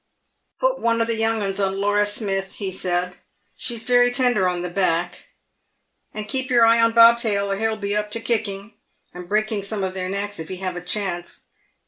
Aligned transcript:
"Put 0.59 0.79
one 0.79 0.99
o' 0.99 1.05
the 1.05 1.13
young 1.15 1.43
'uns 1.43 1.59
on 1.59 1.79
Laura 1.79 2.07
Smith," 2.07 2.53
he 2.53 2.71
said, 2.71 3.17
"she's 3.55 3.83
very 3.83 4.11
tender 4.11 4.49
on 4.49 4.63
the 4.63 4.69
back; 4.71 5.27
and 6.11 6.27
keep 6.27 6.49
your 6.49 6.65
eye 6.65 6.81
on 6.81 6.93
Bobtail, 6.93 7.51
or 7.51 7.57
he'll 7.57 7.77
be 7.77 7.95
up 7.95 8.09
to 8.13 8.19
kicking, 8.19 8.73
and 9.13 9.29
breaking 9.29 9.61
some 9.61 9.83
of 9.83 9.93
their 9.93 10.09
necks, 10.09 10.39
if 10.39 10.49
he 10.49 10.57
have 10.57 10.75
a 10.75 10.81
chance. 10.81 11.41